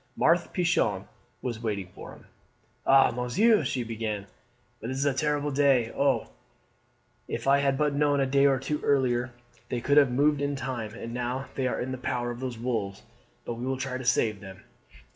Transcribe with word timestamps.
Marthe 0.17 0.51
Pichon 0.51 1.05
was 1.43 1.61
waiting 1.61 1.91
for 1.93 2.13
him. 2.13 2.25
"Ah, 2.87 3.11
Monsieur," 3.11 3.63
she 3.63 3.83
began, 3.83 4.25
"but 4.79 4.87
this 4.87 4.97
is 4.97 5.05
a 5.05 5.13
terrible 5.13 5.51
day! 5.51 5.91
Oh, 5.95 6.25
if 7.27 7.45
I 7.47 7.59
had 7.59 7.77
but 7.77 7.93
known 7.93 8.19
a 8.19 8.25
day 8.25 8.47
or 8.47 8.57
two 8.57 8.81
earlier 8.81 9.31
they 9.69 9.79
could 9.79 9.97
have 9.97 10.11
moved 10.11 10.41
in 10.41 10.55
time, 10.55 10.95
and 10.95 11.13
now 11.13 11.45
they 11.53 11.67
are 11.67 11.79
in 11.79 11.91
the 11.91 11.99
power 11.99 12.31
of 12.31 12.39
those 12.39 12.57
wolves; 12.57 13.03
but 13.45 13.53
we 13.59 13.65
will 13.67 13.77
try 13.77 13.99
to 13.99 14.03
save 14.03 14.39
them. 14.41 14.63